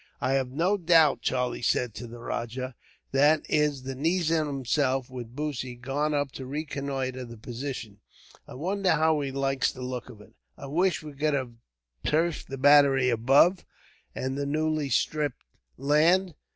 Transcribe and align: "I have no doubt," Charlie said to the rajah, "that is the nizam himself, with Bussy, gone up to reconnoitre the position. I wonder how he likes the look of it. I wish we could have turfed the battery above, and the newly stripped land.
"I 0.19 0.33
have 0.33 0.49
no 0.49 0.77
doubt," 0.77 1.21
Charlie 1.21 1.61
said 1.61 1.93
to 1.93 2.07
the 2.07 2.17
rajah, 2.17 2.73
"that 3.11 3.45
is 3.47 3.83
the 3.83 3.93
nizam 3.93 4.47
himself, 4.47 5.11
with 5.11 5.35
Bussy, 5.35 5.75
gone 5.75 6.15
up 6.15 6.31
to 6.31 6.45
reconnoitre 6.47 7.23
the 7.23 7.37
position. 7.37 7.99
I 8.47 8.55
wonder 8.55 8.93
how 8.93 9.19
he 9.21 9.29
likes 9.29 9.71
the 9.71 9.83
look 9.83 10.09
of 10.09 10.19
it. 10.19 10.33
I 10.57 10.65
wish 10.65 11.03
we 11.03 11.13
could 11.13 11.35
have 11.35 11.51
turfed 12.03 12.47
the 12.47 12.57
battery 12.57 13.11
above, 13.11 13.63
and 14.15 14.35
the 14.35 14.47
newly 14.47 14.89
stripped 14.89 15.43
land. 15.77 16.33